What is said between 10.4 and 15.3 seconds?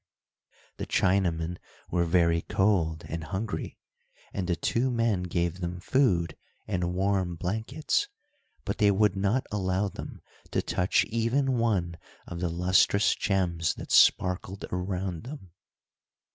to touch even one of the lustrous gems that sparkled around